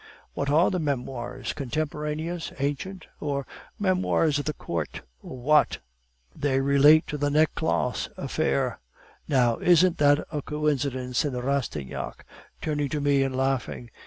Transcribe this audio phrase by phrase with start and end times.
[0.33, 3.45] "'What are the memoirs contemporaneous, ancient, or
[3.77, 5.77] memoirs of the court, or what?'
[6.35, 8.79] "'They relate to the Necklace affair.'
[9.27, 12.25] "'Now, isn't that a coincidence?' said Rastignac,
[12.63, 13.91] turning to me and laughing.